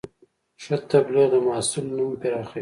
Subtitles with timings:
[0.63, 2.59] ښه تبلیغ د محصول نوم پراخوي.